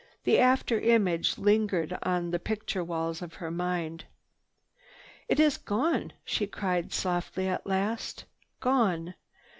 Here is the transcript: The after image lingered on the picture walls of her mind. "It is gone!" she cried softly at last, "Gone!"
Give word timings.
The 0.23 0.39
after 0.39 0.79
image 0.79 1.37
lingered 1.37 1.95
on 2.01 2.31
the 2.31 2.39
picture 2.39 2.83
walls 2.83 3.21
of 3.21 3.35
her 3.35 3.51
mind. 3.51 4.05
"It 5.29 5.39
is 5.39 5.59
gone!" 5.59 6.13
she 6.25 6.47
cried 6.47 6.91
softly 6.91 7.47
at 7.47 7.67
last, 7.67 8.25
"Gone!" 8.61 9.13